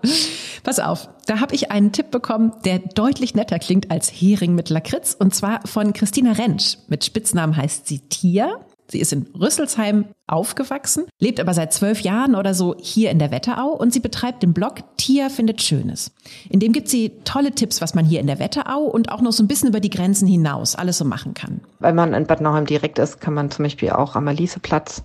[0.64, 4.68] Pass auf, da habe ich einen Tipp bekommen, der deutlich netter klingt als Hering mit
[4.68, 5.16] Lakritz.
[5.16, 6.78] Und zwar von Christina Rentsch.
[6.88, 8.60] Mit Spitznamen heißt sie Tia.
[8.88, 13.30] Sie ist in Rüsselsheim aufgewachsen, lebt aber seit zwölf Jahren oder so hier in der
[13.30, 16.12] Wetterau und sie betreibt den Blog Tia findet Schönes.
[16.48, 19.32] In dem gibt sie tolle Tipps, was man hier in der Wetterau und auch noch
[19.32, 21.60] so ein bisschen über die Grenzen hinaus alles so machen kann.
[21.78, 25.04] Wenn man in Bad Nauheim direkt ist, kann man zum Beispiel auch am Aliseplatz.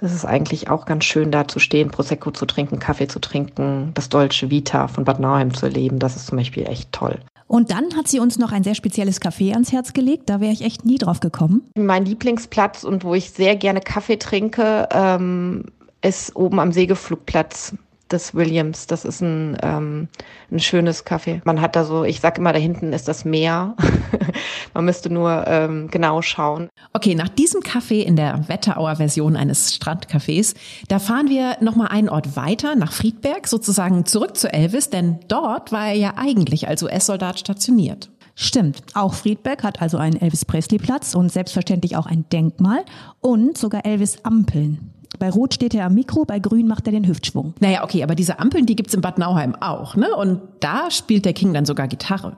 [0.00, 3.92] Das ist eigentlich auch ganz schön, da zu stehen, Prosecco zu trinken, Kaffee zu trinken,
[3.94, 5.98] das Dolce Vita von Bad Nauheim zu erleben.
[5.98, 7.20] Das ist zum Beispiel echt toll.
[7.52, 10.30] Und dann hat sie uns noch ein sehr spezielles Café ans Herz gelegt.
[10.30, 11.60] Da wäre ich echt nie drauf gekommen.
[11.76, 15.66] Mein Lieblingsplatz und wo ich sehr gerne Kaffee trinke, ähm,
[16.00, 17.74] ist oben am Segelflugplatz
[18.12, 18.86] des Williams.
[18.86, 20.08] Das ist ein, ähm,
[20.50, 21.40] ein schönes Café.
[21.44, 23.76] Man hat da so, ich sag immer, da hinten ist das Meer.
[24.74, 26.68] Man müsste nur ähm, genau schauen.
[26.92, 30.54] Okay, nach diesem Café in der Wetterauer Version eines Strandcafés,
[30.88, 35.72] da fahren wir nochmal einen Ort weiter, nach Friedberg, sozusagen zurück zu Elvis, denn dort
[35.72, 38.10] war er ja eigentlich als US-Soldat stationiert.
[38.34, 38.82] Stimmt.
[38.94, 42.84] Auch Friedberg hat also einen Elvis Presley Platz und selbstverständlich auch ein Denkmal
[43.20, 44.92] und sogar Elvis Ampeln.
[45.22, 47.54] Bei Rot steht er am Mikro, bei Grün macht er den Hüftschwung.
[47.60, 50.12] Naja, okay, aber diese Ampeln, die gibt's in Bad Nauheim auch, ne?
[50.16, 52.36] Und da spielt der King dann sogar Gitarre.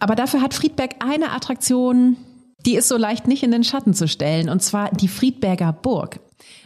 [0.00, 2.18] Aber dafür hat Friedberg eine Attraktion,
[2.66, 6.20] die ist so leicht nicht in den Schatten zu stellen, und zwar die Friedberger Burg.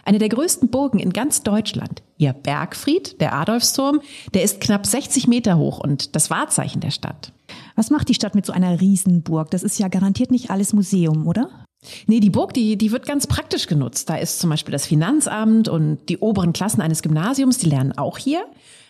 [0.05, 2.03] Eine der größten Burgen in ganz Deutschland.
[2.19, 4.01] Ihr Bergfried, der Adolfsturm,
[4.35, 7.33] der ist knapp 60 Meter hoch und das Wahrzeichen der Stadt.
[7.77, 9.53] Was macht die Stadt mit so einer Riesenburg?
[9.53, 11.49] Das ist ja garantiert nicht alles Museum, oder?
[12.07, 14.09] Nee, die Burg, die, die wird ganz praktisch genutzt.
[14.09, 18.18] Da ist zum Beispiel das Finanzamt und die oberen Klassen eines Gymnasiums, die lernen auch
[18.18, 18.44] hier.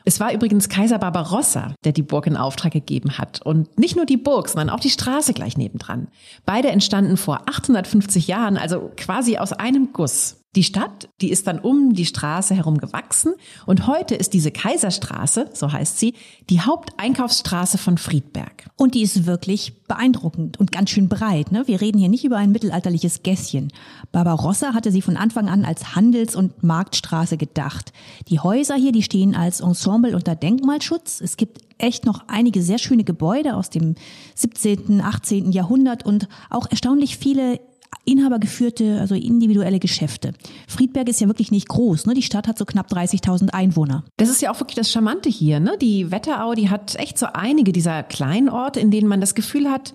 [0.06, 3.40] Es war übrigens Kaiser Barbarossa, der die Burg in Auftrag gegeben hat.
[3.42, 6.08] Und nicht nur die Burg, sondern auch die Straße gleich nebendran.
[6.44, 10.43] Beide entstanden vor 850 Jahren, also quasi aus einem Guss.
[10.56, 13.34] Die Stadt, die ist dann um die Straße herum gewachsen
[13.66, 16.14] und heute ist diese Kaiserstraße, so heißt sie,
[16.48, 18.70] die Haupteinkaufsstraße von Friedberg.
[18.76, 21.50] Und die ist wirklich beeindruckend und ganz schön breit.
[21.50, 21.64] Ne?
[21.66, 23.72] Wir reden hier nicht über ein mittelalterliches Gässchen.
[24.12, 27.92] Barbarossa hatte sie von Anfang an als Handels- und Marktstraße gedacht.
[28.28, 31.20] Die Häuser hier, die stehen als Ensemble unter Denkmalschutz.
[31.20, 33.96] Es gibt echt noch einige sehr schöne Gebäude aus dem
[34.36, 35.50] 17., 18.
[35.50, 37.60] Jahrhundert und auch erstaunlich viele
[38.04, 40.32] inhabergeführte, also individuelle Geschäfte.
[40.68, 42.06] Friedberg ist ja wirklich nicht groß.
[42.06, 42.14] Ne?
[42.14, 44.04] Die Stadt hat so knapp 30.000 Einwohner.
[44.16, 45.60] Das ist ja auch wirklich das Charmante hier.
[45.60, 45.76] Ne?
[45.80, 49.70] Die Wetterau, die hat echt so einige dieser kleinen Orte, in denen man das Gefühl
[49.70, 49.94] hat,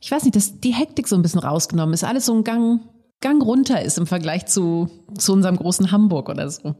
[0.00, 2.04] ich weiß nicht, dass die Hektik so ein bisschen rausgenommen ist.
[2.04, 2.80] Alles so ein Gang,
[3.20, 6.74] Gang runter ist im Vergleich zu, zu unserem großen Hamburg oder so.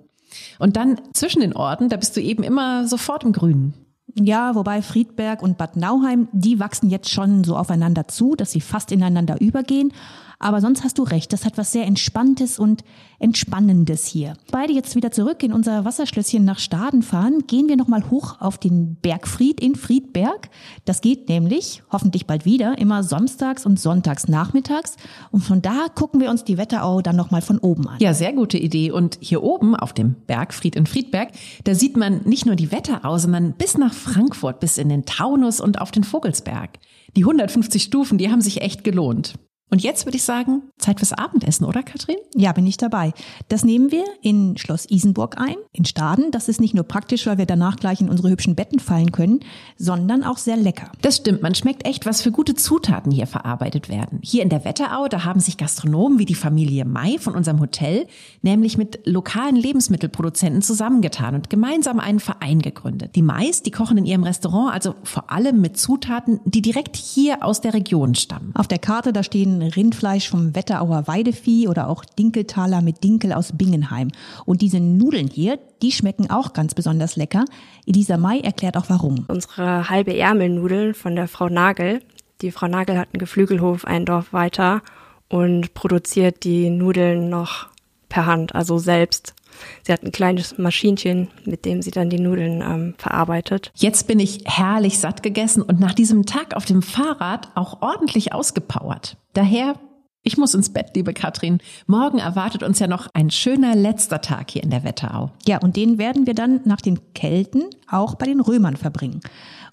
[0.59, 3.73] Und dann zwischen den Orten, da bist du eben immer sofort im Grünen.
[4.17, 8.61] Ja, wobei Friedberg und Bad Nauheim, die wachsen jetzt schon so aufeinander zu, dass sie
[8.61, 9.93] fast ineinander übergehen.
[10.39, 12.85] Aber sonst hast du recht, das hat was sehr Entspanntes und
[13.19, 14.35] Entspannendes hier.
[14.51, 18.59] Beide jetzt wieder zurück in unser Wasserschlösschen nach Staden fahren, gehen wir nochmal hoch auf
[18.59, 20.51] den Bergfried in Friedberg.
[20.85, 24.97] Das geht nämlich, hoffentlich bald wieder, immer samstags und sonntags nachmittags.
[25.31, 27.99] Und von da gucken wir uns die Wetterau dann nochmal von oben an.
[28.01, 28.91] Ja, sehr gute Idee.
[28.91, 31.31] Und hier oben auf dem Bergfried in Friedberg,
[31.65, 35.61] da sieht man nicht nur die Wetterau, sondern bis nach Frankfurt, bis in den Taunus
[35.61, 36.79] und auf den Vogelsberg.
[37.17, 39.35] Die 150 Stufen, die haben sich echt gelohnt.
[39.75, 42.15] Und jetzt würde ich sagen, Zeit fürs Abendessen, oder Katrin?
[42.37, 43.13] Ja, bin ich dabei.
[43.49, 46.31] Das nehmen wir in Schloss Isenburg ein, in Staden.
[46.31, 49.41] Das ist nicht nur praktisch, weil wir danach gleich in unsere hübschen Betten fallen können,
[49.77, 50.93] sondern auch sehr lecker.
[51.03, 54.21] Das stimmt, man schmeckt echt, was für gute Zutaten hier verarbeitet werden.
[54.23, 58.07] Hier in der Wetterau, da haben sich Gastronomen wie die Familie May von unserem Hotel
[58.43, 63.17] nämlich mit lokalen Lebensmittelproduzenten zusammengetan und gemeinsam einen Verein gegründet.
[63.17, 67.43] Die Mays, die kochen in ihrem Restaurant also vor allem mit Zutaten, die direkt hier
[67.43, 68.53] aus der Region stammen.
[68.55, 73.53] Auf der Karte, da stehen Rindfleisch vom Wetterauer Weidevieh oder auch Dinkeltaler mit Dinkel aus
[73.53, 74.11] Bingenheim.
[74.45, 77.45] Und diese Nudeln hier, die schmecken auch ganz besonders lecker.
[77.87, 79.25] Elisa May erklärt auch warum.
[79.29, 82.01] Unsere halbe Ärmelnudeln von der Frau Nagel.
[82.43, 84.83] Die Frau Nagel hat einen Geflügelhof ein Dorf weiter
[85.29, 87.69] und produziert die Nudeln noch
[88.09, 89.35] per Hand, also selbst.
[89.83, 93.73] Sie hat ein kleines Maschinchen, mit dem sie dann die Nudeln ähm, verarbeitet.
[93.75, 98.33] Jetzt bin ich herrlich satt gegessen und nach diesem Tag auf dem Fahrrad auch ordentlich
[98.33, 99.17] ausgepowert.
[99.33, 99.75] Daher,
[100.23, 101.59] ich muss ins Bett, liebe Katrin.
[101.87, 105.31] Morgen erwartet uns ja noch ein schöner letzter Tag hier in der Wetterau.
[105.47, 109.21] Ja, und den werden wir dann nach den Kelten auch bei den Römern verbringen.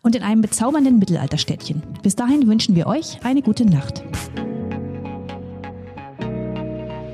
[0.01, 1.83] Und in einem bezaubernden Mittelalterstädtchen.
[2.03, 4.03] Bis dahin wünschen wir euch eine gute Nacht.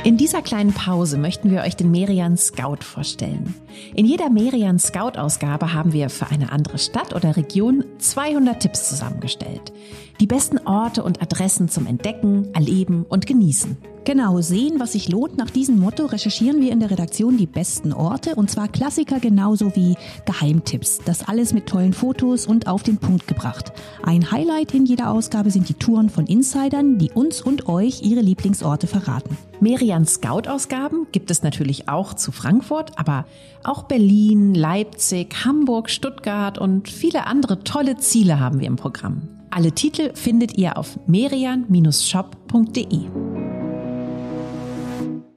[0.07, 3.53] In dieser kleinen Pause möchten wir euch den Merian Scout vorstellen.
[3.93, 8.87] In jeder Merian Scout Ausgabe haben wir für eine andere Stadt oder Region 200 Tipps
[8.87, 9.73] zusammengestellt.
[10.21, 13.75] Die besten Orte und Adressen zum Entdecken, Erleben und Genießen.
[14.07, 15.37] Genau, sehen, was sich lohnt.
[15.37, 19.75] Nach diesem Motto recherchieren wir in der Redaktion die besten Orte und zwar Klassiker genauso
[19.75, 20.99] wie Geheimtipps.
[21.03, 23.73] Das alles mit tollen Fotos und auf den Punkt gebracht.
[24.03, 28.21] Ein Highlight in jeder Ausgabe sind die Touren von Insidern, die uns und euch ihre
[28.21, 29.37] Lieblingsorte verraten.
[29.59, 33.25] Merian Scout-Ausgaben gibt es natürlich auch zu Frankfurt, aber
[33.63, 39.29] auch Berlin, Leipzig, Hamburg, Stuttgart und viele andere tolle Ziele haben wir im Programm.
[39.49, 42.99] Alle Titel findet ihr auf merian-shop.de.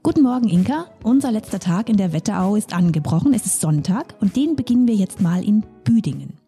[0.02, 0.86] Guten Morgen, Inka.
[1.04, 3.34] Unser letzter Tag in der Wetterau ist angebrochen.
[3.34, 6.38] Es ist Sonntag und den beginnen wir jetzt mal in Büdingen.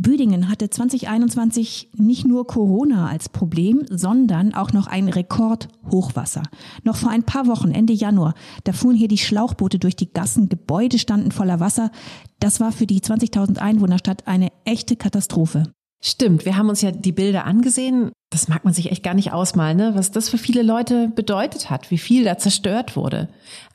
[0.00, 6.42] Büdingen hatte 2021 nicht nur Corona als Problem, sondern auch noch ein Rekordhochwasser.
[6.84, 8.32] Noch vor ein paar Wochen, Ende Januar,
[8.64, 11.90] da fuhren hier die Schlauchboote durch die Gassen, Gebäude standen voller Wasser.
[12.38, 15.64] Das war für die 20.000 Einwohnerstadt eine echte Katastrophe.
[16.02, 18.10] Stimmt, wir haben uns ja die Bilder angesehen.
[18.30, 19.92] Das mag man sich echt gar nicht ausmalen, ne?
[19.94, 23.28] was das für viele Leute bedeutet hat, wie viel da zerstört wurde.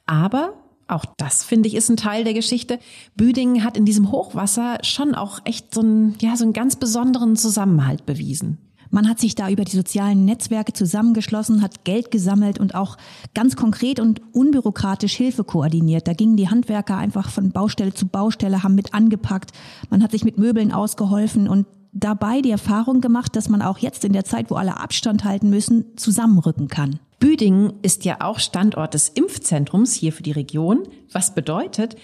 [0.08, 0.56] Aber
[0.88, 2.80] auch das, finde ich, ist ein Teil der Geschichte.
[3.16, 7.36] Büdingen hat in diesem Hochwasser schon auch echt so einen, ja, so einen ganz besonderen
[7.36, 8.60] Zusammenhalt bewiesen.
[8.92, 12.98] Man hat sich da über die sozialen Netzwerke zusammengeschlossen, hat Geld gesammelt und auch
[13.34, 16.08] ganz konkret und unbürokratisch Hilfe koordiniert.
[16.08, 19.52] Da gingen die Handwerker einfach von Baustelle zu Baustelle, haben mit angepackt.
[19.90, 24.06] Man hat sich mit Möbeln ausgeholfen und dabei die Erfahrung gemacht, dass man auch jetzt
[24.06, 27.00] in der Zeit, wo alle Abstand halten müssen, zusammenrücken kann.
[27.20, 31.96] Büdingen ist ja auch Standort des Impfzentrums hier für die Region, was bedeutet,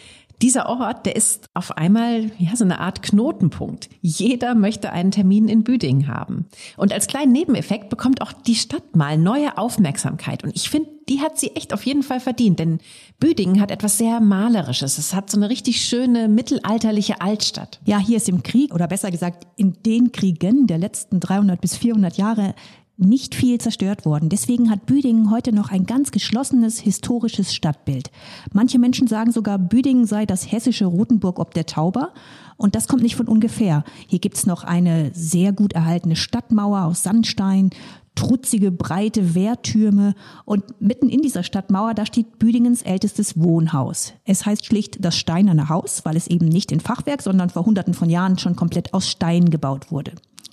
[0.42, 3.90] Dieser Ort, der ist auf einmal ja so eine Art Knotenpunkt.
[4.02, 6.48] Jeder möchte einen Termin in Büdingen haben.
[6.78, 10.44] Und als kleinen Nebeneffekt bekommt auch die Stadt mal neue Aufmerksamkeit.
[10.44, 12.80] Und ich finde, die hat sie echt auf jeden Fall verdient, denn
[13.20, 14.98] Büdingen hat etwas sehr Malerisches.
[14.98, 17.80] Es hat so eine richtig schöne mittelalterliche Altstadt.
[17.86, 21.78] Ja, hier ist im Krieg, oder besser gesagt in den Kriegen der letzten 300 bis
[21.78, 22.56] 400 Jahre
[23.02, 24.30] nicht viel zerstört worden.
[24.30, 28.12] Deswegen hat Büdingen heute noch ein ganz geschlossenes historisches Stadtbild.
[28.54, 32.14] Manche Menschen sagen sogar, Büdingen sei das hessische Rotenburg ob der Tauber.
[32.58, 33.84] Und das kommt nicht von ungefähr.
[34.08, 37.72] Hier gibt's noch eine sehr gut erhaltene Stadtmauer aus Sandstein,
[38.16, 44.14] trutzige, breite Wehrtürme und mitten in dieser Stadtmauer, da steht Büdingens ältestes Wohnhaus.
[44.26, 47.94] Es heißt schlicht das Steinerne Haus, weil es eben nicht in Fachwerk, sondern vor hunderten
[47.94, 50.12] von Jahren schon komplett aus Stein gebaut wurde.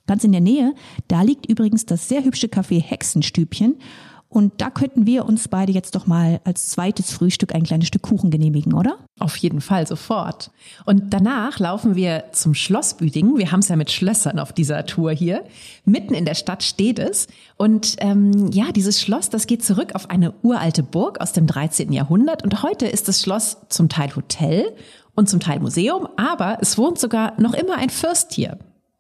[0.09, 0.75] Ganz in der Nähe,
[1.07, 3.77] da liegt übrigens das sehr hübsche Café Hexenstübchen.
[4.31, 8.03] Und da könnten wir uns beide jetzt doch mal als zweites Frühstück ein kleines Stück
[8.03, 8.99] Kuchen genehmigen, oder?
[9.19, 10.51] Auf jeden Fall, sofort.
[10.85, 13.39] Und danach laufen wir zum Schloss Büdingen.
[13.39, 15.45] Wir haben es ja mit Schlössern auf dieser Tour hier.
[15.85, 17.27] Mitten in der Stadt steht es.
[17.57, 21.93] Und ähm, ja, dieses Schloss, das geht zurück auf eine uralte Burg aus dem 13.
[21.93, 22.45] Jahrhundert.
[22.45, 24.75] Und heute ist das Schloss zum Teil Hotel
[25.15, 28.59] und zum Teil Museum, aber es wohnt sogar noch immer ein Fürst hier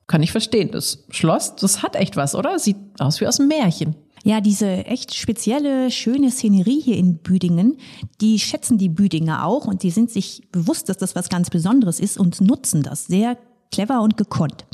[0.09, 0.71] kann ich verstehen.
[0.73, 2.59] Das Schloss, das hat echt was, oder?
[2.59, 3.95] Sieht aus wie aus einem Märchen.
[4.25, 7.77] Ja, diese echt spezielle, schöne Szenerie hier in Büdingen,
[8.21, 12.01] die schätzen die Büdinger auch und die sind sich bewusst, dass das was ganz Besonderes
[12.01, 13.39] ist und nutzen das sehr
[13.71, 14.67] clever und gekonnt.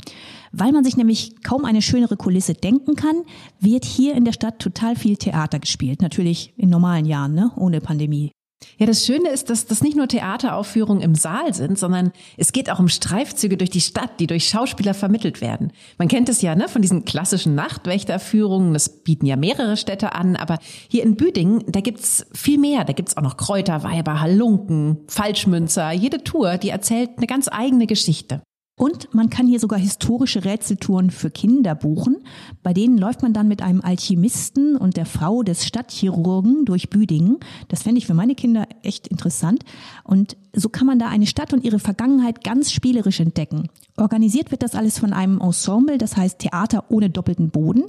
[0.51, 3.23] Weil man sich nämlich kaum eine schönere Kulisse denken kann,
[3.59, 6.01] wird hier in der Stadt total viel Theater gespielt.
[6.01, 7.51] Natürlich in normalen Jahren, ne?
[7.57, 8.31] ohne Pandemie.
[8.77, 12.69] Ja, das Schöne ist, dass das nicht nur Theateraufführungen im Saal sind, sondern es geht
[12.69, 15.71] auch um Streifzüge durch die Stadt, die durch Schauspieler vermittelt werden.
[15.97, 20.35] Man kennt es ja ne, von diesen klassischen Nachtwächterführungen, das bieten ja mehrere Städte an,
[20.35, 22.83] aber hier in Büdingen, da gibt's viel mehr.
[22.83, 25.91] Da gibt's auch noch Kräuterweiber, Halunken, Falschmünzer.
[25.91, 28.41] Jede Tour, die erzählt eine ganz eigene Geschichte.
[28.77, 32.17] Und man kann hier sogar historische Rätseltouren für Kinder buchen.
[32.61, 37.37] Bei denen läuft man dann mit einem Alchemisten und der Frau des Stadtchirurgen durch Büdingen.
[37.69, 39.63] Das fände ich für meine Kinder echt interessant.
[40.03, 43.69] Und so kann man da eine Stadt und ihre Vergangenheit ganz spielerisch entdecken.
[43.95, 47.85] Organisiert wird das alles von einem Ensemble, das heißt Theater ohne doppelten Boden.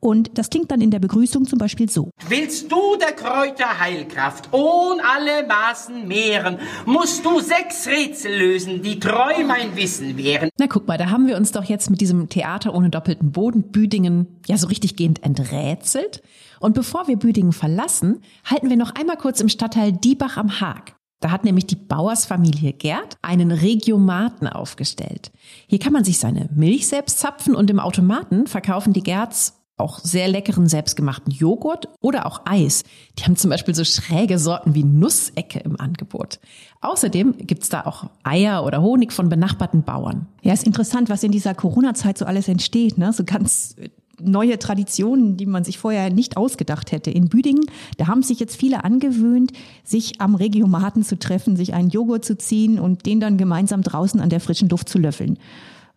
[0.00, 2.10] Und das klingt dann in der Begrüßung zum Beispiel so.
[2.28, 9.00] Willst du der Kräuter Heilkraft ohn alle Maßen mehren, musst du sechs Rätsel lösen, die
[9.00, 10.50] treu mein Wissen wären.
[10.56, 13.72] Na guck mal, da haben wir uns doch jetzt mit diesem Theater ohne doppelten Boden
[13.72, 16.22] Büdingen ja so richtig gehend enträtselt.
[16.60, 20.94] Und bevor wir Büdingen verlassen, halten wir noch einmal kurz im Stadtteil Diebach am Haag.
[21.20, 25.32] Da hat nämlich die Bauersfamilie Gerd einen Regiomaten aufgestellt.
[25.66, 30.00] Hier kann man sich seine Milch selbst zapfen und im Automaten verkaufen die Gerds auch
[30.00, 32.84] sehr leckeren selbstgemachten Joghurt oder auch Eis.
[33.18, 36.40] Die haben zum Beispiel so schräge Sorten wie Nussecke im Angebot.
[36.80, 40.26] Außerdem gibt's da auch Eier oder Honig von benachbarten Bauern.
[40.42, 43.12] Ja, ist interessant, was in dieser Corona-Zeit so alles entsteht, ne?
[43.12, 43.76] So ganz
[44.20, 47.10] neue Traditionen, die man sich vorher nicht ausgedacht hätte.
[47.10, 49.52] In Büdingen, da haben sich jetzt viele angewöhnt,
[49.84, 54.20] sich am Regiomaten zu treffen, sich einen Joghurt zu ziehen und den dann gemeinsam draußen
[54.20, 55.38] an der frischen Luft zu löffeln.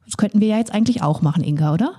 [0.06, 1.94] Das könnten wir ja jetzt eigentlich auch machen, Inga, oder?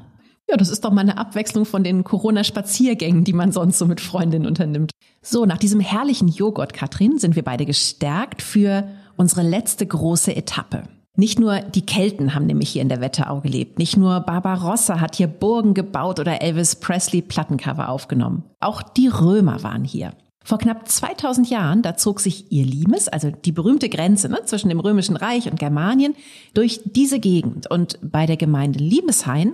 [0.49, 4.01] Ja, das ist doch mal eine Abwechslung von den Corona-Spaziergängen, die man sonst so mit
[4.01, 4.91] Freundinnen unternimmt.
[5.23, 10.85] So, nach diesem herrlichen Joghurt, Katrin, sind wir beide gestärkt für unsere letzte große Etappe.
[11.15, 13.79] Nicht nur die Kelten haben nämlich hier in der Wetterau gelebt.
[13.79, 18.45] Nicht nur Barbarossa hat hier Burgen gebaut oder Elvis Presley Plattencover aufgenommen.
[18.61, 20.15] Auch die Römer waren hier.
[20.45, 24.71] Vor knapp 2000 Jahren, da zog sich ihr Limes, also die berühmte Grenze ne, zwischen
[24.71, 26.15] dem Römischen Reich und Germanien,
[26.55, 27.71] durch diese Gegend.
[27.71, 29.53] Und bei der Gemeinde Limeshain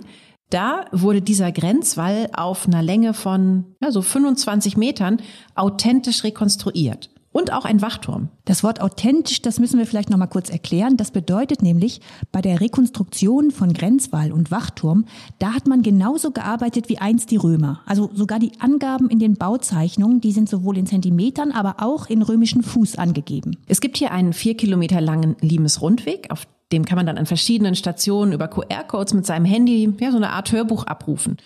[0.49, 5.21] da wurde dieser Grenzwall auf einer Länge von ja, so 25 Metern
[5.55, 7.09] authentisch rekonstruiert.
[7.31, 8.29] Und auch ein Wachturm.
[8.45, 10.97] Das Wort authentisch, das müssen wir vielleicht noch mal kurz erklären.
[10.97, 15.05] Das bedeutet nämlich, bei der Rekonstruktion von Grenzwall und Wachturm,
[15.37, 17.81] da hat man genauso gearbeitet wie einst die Römer.
[17.85, 22.23] Also sogar die Angaben in den Bauzeichnungen, die sind sowohl in Zentimetern, aber auch in
[22.23, 23.57] römischen Fuß angegeben.
[23.67, 27.75] Es gibt hier einen vier Kilometer langen Limes-Rundweg, auf dem kann man dann an verschiedenen
[27.75, 31.37] Stationen über QR-Codes mit seinem Handy ja, so eine Art Hörbuch abrufen.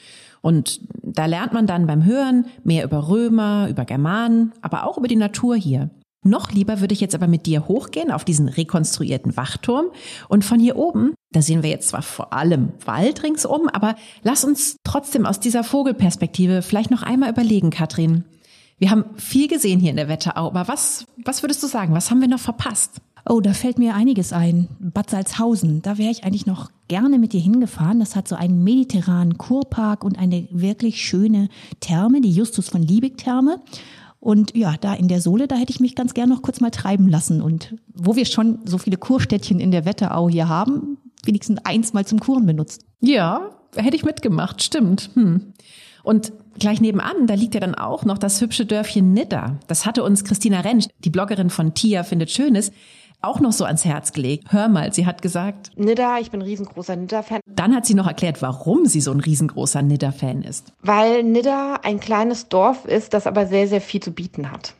[0.42, 5.08] Und da lernt man dann beim Hören mehr über Römer, über Germanen, aber auch über
[5.08, 5.90] die Natur hier.
[6.26, 9.88] Noch lieber würde ich jetzt aber mit dir hochgehen auf diesen rekonstruierten Wachturm
[10.30, 14.46] und von hier oben, da sehen wir jetzt zwar vor allem Wald ringsum, aber lass
[14.46, 18.24] uns trotzdem aus dieser Vogelperspektive vielleicht noch einmal überlegen, Katrin.
[18.78, 21.94] Wir haben viel gesehen hier in der Wetterau, aber was, was würdest du sagen?
[21.94, 23.02] Was haben wir noch verpasst?
[23.28, 24.68] Oh, da fällt mir einiges ein.
[24.80, 28.00] Bad Salzhausen, da wäre ich eigentlich noch gerne mit dir hingefahren.
[28.00, 31.48] Das hat so einen mediterranen Kurpark und eine wirklich schöne
[31.80, 33.62] Therme, die Justus von Liebig Therme.
[34.20, 36.70] Und ja, da in der Sohle, da hätte ich mich ganz gern noch kurz mal
[36.70, 37.42] treiben lassen.
[37.42, 42.06] Und wo wir schon so viele Kurstädtchen in der Wetterau hier haben, wenigstens eins mal
[42.06, 42.86] zum Kuren benutzt.
[43.00, 45.10] Ja, hätte ich mitgemacht, stimmt.
[45.14, 45.54] Hm.
[46.04, 49.60] Und gleich nebenan, da liegt ja dann auch noch das hübsche Dörfchen Nidda.
[49.68, 52.72] Das hatte uns Christina Rentsch, die Bloggerin von Tia findet Schönes,
[53.24, 54.52] auch noch so ans Herz gelegt.
[54.52, 55.72] Hör mal, sie hat gesagt.
[55.76, 57.40] Nidda, ich bin ein riesengroßer Nidda-Fan.
[57.46, 60.74] Dann hat sie noch erklärt, warum sie so ein riesengroßer Nidda-Fan ist.
[60.82, 64.76] Weil Nidda ein kleines Dorf ist, das aber sehr, sehr viel zu bieten hat.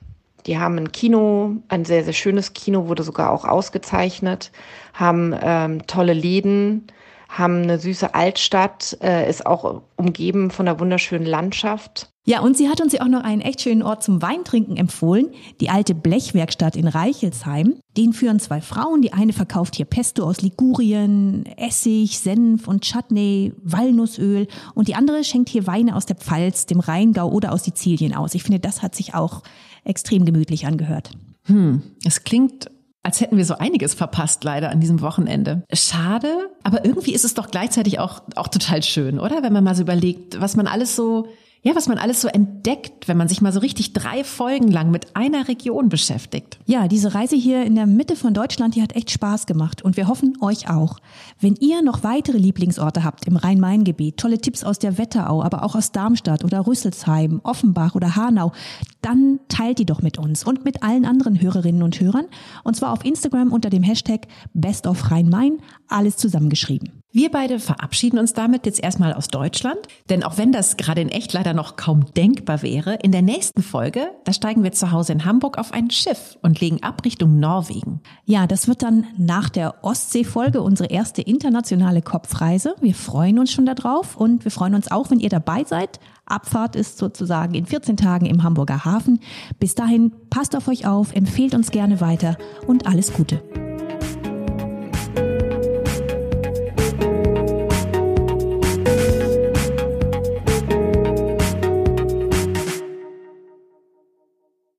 [0.46, 4.52] Die haben ein Kino, ein sehr, sehr schönes Kino, wurde sogar auch ausgezeichnet,
[4.94, 6.88] haben ähm, tolle Läden,
[7.30, 12.13] haben eine süße Altstadt, äh, ist auch umgeben von einer wunderschönen Landschaft.
[12.26, 15.32] Ja, und sie hat uns ja auch noch einen echt schönen Ort zum Weintrinken empfohlen,
[15.60, 17.76] die alte Blechwerkstatt in Reichelsheim.
[17.98, 19.02] Den führen zwei Frauen.
[19.02, 24.48] Die eine verkauft hier Pesto aus Ligurien, Essig, Senf und Chutney, Walnussöl.
[24.74, 28.36] Und die andere schenkt hier Weine aus der Pfalz, dem Rheingau oder aus Sizilien aus.
[28.36, 29.44] Ich finde, das hat sich auch
[29.84, 31.12] extrem gemütlich angehört.
[31.44, 32.70] Hm, es klingt
[33.06, 35.64] als hätten wir so einiges verpasst, leider an diesem Wochenende.
[35.74, 39.44] Schade, aber irgendwie ist es doch gleichzeitig auch, auch total schön, oder?
[39.44, 41.28] Wenn man mal so überlegt, was man alles so
[41.66, 44.92] ja, was man alles so entdeckt, wenn man sich mal so richtig drei Folgen lang
[44.92, 46.60] mit einer Region beschäftigt.
[46.66, 49.96] Ja, diese Reise hier in der Mitte von Deutschland, die hat echt Spaß gemacht und
[49.96, 50.98] wir hoffen euch auch.
[51.40, 55.76] Wenn ihr noch weitere Lieblingsorte habt im Rhein-Main-Gebiet, tolle Tipps aus der Wetterau, aber auch
[55.76, 58.52] aus Darmstadt oder Rüsselsheim, Offenbach oder Hanau,
[59.02, 62.26] dann teilt die doch mit uns und mit allen anderen Hörerinnen und Hörern
[62.66, 67.03] und zwar auf Instagram unter dem Hashtag Best of Rhein-Main, alles zusammengeschrieben.
[67.16, 69.78] Wir beide verabschieden uns damit jetzt erstmal aus Deutschland,
[70.10, 73.62] denn auch wenn das gerade in echt leider noch kaum denkbar wäre, in der nächsten
[73.62, 77.40] Folge, da steigen wir zu Hause in Hamburg auf ein Schiff und legen ab Richtung
[77.40, 78.02] Norwegen.
[78.26, 82.74] Ja, das wird dann nach der Ostsee-Folge unsere erste internationale Kopfreise.
[82.82, 86.00] Wir freuen uns schon darauf und wir freuen uns auch, wenn ihr dabei seid.
[86.26, 89.20] Abfahrt ist sozusagen in 14 Tagen im Hamburger Hafen.
[89.60, 93.44] Bis dahin, passt auf euch auf, empfehlt uns gerne weiter und alles Gute.